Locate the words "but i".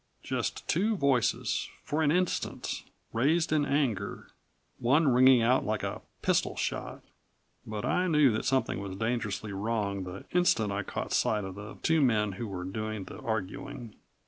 7.67-8.07